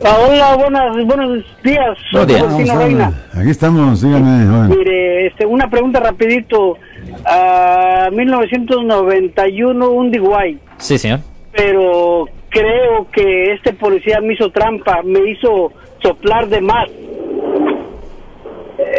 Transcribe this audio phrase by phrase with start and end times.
[0.00, 1.98] Hola, buenas, buenos días.
[2.12, 2.68] Soy Buenos días.
[2.68, 3.12] Vamos, Reina.
[3.34, 4.68] Aquí estamos, dígame.
[4.76, 6.76] Mire, este, una pregunta rapidito.
[7.24, 11.20] Ah, 1991, un DUI, Sí, señor.
[11.52, 16.88] pero creo que este policía me hizo trampa, me hizo soplar de más.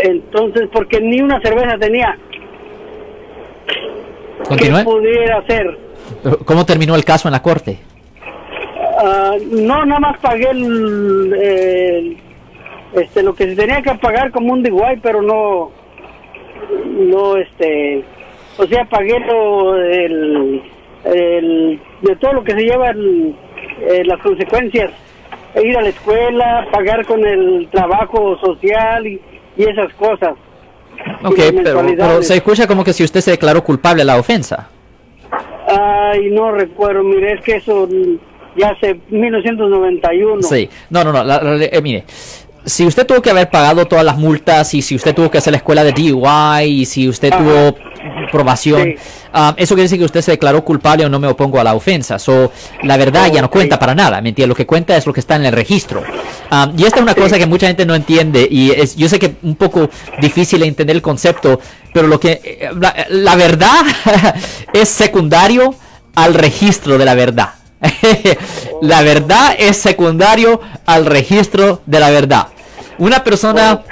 [0.04, 2.18] Entonces, porque ni una cerveza tenía,
[3.68, 4.84] ¿qué Continúe.
[4.84, 5.78] pudiera hacer?
[6.46, 7.80] ¿Cómo terminó el caso en la corte?
[9.02, 12.18] Ah, no, nada más pagué el, el-
[12.94, 15.72] este, lo que se tenía que pagar como un DUI, pero no,
[16.86, 18.04] no, este,
[18.58, 20.62] o sea, pagué lo, el,
[21.06, 23.36] el- de todo lo que se lleva el-
[23.82, 24.92] eh, las consecuencias,
[25.64, 29.22] ir a la escuela, pagar con el trabajo social y,
[29.56, 30.34] y esas cosas.
[31.24, 34.70] Ok, pero, se escucha como que si usted se declaró culpable de la ofensa.
[35.68, 37.88] Ay, no recuerdo, mire, es que eso
[38.60, 40.44] ya hace 1991.
[40.44, 42.04] Sí, no, no, no, la- la- eh, mire,
[42.66, 45.52] si usted tuvo que haber pagado todas las multas y si usted tuvo que hacer
[45.52, 47.42] la escuela de DUI y si usted Ajá.
[47.44, 47.78] tuvo
[48.32, 48.96] probación, Sí.
[49.34, 51.74] ah, eso quiere decir que usted se declaró culpable o no me opongo a la
[51.74, 52.20] ofensa.
[52.20, 52.52] So,
[52.84, 54.50] la verdad ya no cuenta para nada, ¿me entiende?
[54.50, 56.04] Lo que cuenta es lo que está en el registro.
[56.52, 59.20] Ah, y esta es una cosa que mucha gente no entiende y es, yo sé
[59.20, 59.90] que un poco
[60.22, 61.60] difícil de entender el concepto,
[61.94, 63.82] pero lo que eh, la, la verdad
[64.74, 65.74] es secundario
[66.16, 67.50] al registro de la verdad.
[68.82, 72.48] la verdad es secundario al registro de la verdad.
[72.98, 73.84] Una persona,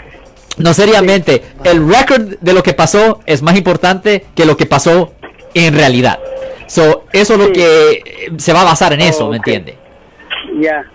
[0.57, 5.13] no seriamente, el récord de lo que pasó es más importante que lo que pasó
[5.53, 6.19] en realidad.
[6.67, 9.77] So, eso es lo que se va a basar en eso, ¿me entiende?
[10.59, 10.85] Ya.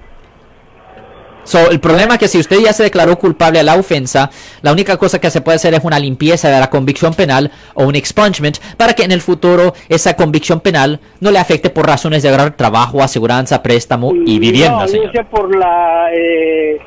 [1.44, 4.30] So, el problema es que si usted ya se declaró culpable a la ofensa,
[4.62, 7.84] la única cosa que se puede hacer es una limpieza de la convicción penal o
[7.84, 12.22] un expungement para que en el futuro esa convicción penal no le afecte por razones
[12.22, 16.78] de agarrar trabajo, aseguranza, préstamo y vivienda, No, por la eh,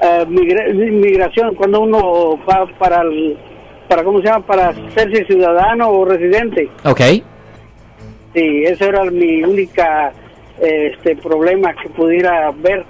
[0.00, 3.38] eh, migra- migración, cuando uno va para el,
[3.88, 6.68] para cómo se llama, para hacerse ciudadano o residente.
[6.84, 7.00] Ok.
[8.34, 10.12] Sí, ese era mi única
[10.60, 12.84] eh, este problema que pudiera ver.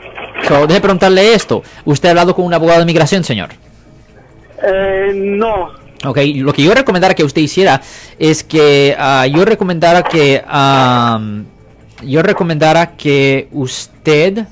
[0.46, 1.62] So, deje preguntarle esto.
[1.84, 3.50] ¿Usted ha hablado con un abogado de migración, señor?
[4.62, 5.70] Eh, no,
[6.04, 7.80] Ok, lo que yo recomendara que usted hiciera
[8.18, 11.44] es que ah, yo recomendara que am,
[12.02, 14.44] yo recomendara que usted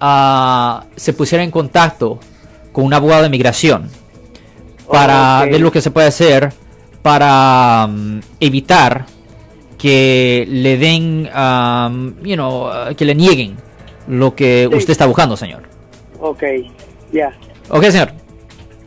[0.00, 2.20] ah, se pusiera en contacto
[2.72, 3.90] con un abogado de migración
[4.88, 5.50] para Ok.
[5.50, 6.52] ver lo que se puede hacer
[7.02, 9.06] para mm, evitar
[9.78, 13.56] que le den, am, you know, ah, que le nieguen
[14.06, 14.76] lo que Sí.
[14.76, 15.62] usted está buscando, señor.
[16.20, 16.42] ok,
[17.12, 17.32] ya.
[17.68, 18.12] Ok, señor.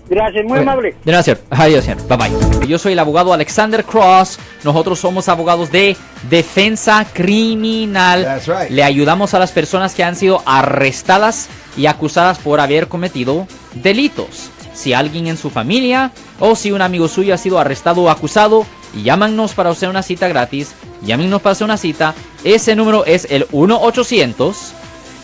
[0.10, 0.96] Gracias, muy amable.
[1.06, 1.40] De nada, señor.
[1.52, 2.02] Adiós, señor.
[2.08, 2.68] Bye bye.
[2.68, 4.40] Yo soy el abogado Alexander Cross.
[4.64, 5.96] Nosotros somos abogados de
[6.32, 8.24] defensa criminal.
[8.24, 8.72] That's right.
[8.72, 11.48] Le ayudamos a las personas que han sido arrestadas
[11.78, 14.50] y acusadas por haber cometido delitos.
[14.74, 18.66] Si alguien en su familia o si un amigo suyo ha sido arrestado o acusado,
[19.04, 20.74] llámanos para hacer una cita gratis.
[21.04, 22.16] Llámenos para hacer una cita.
[22.44, 24.56] Ese número es el 1-800.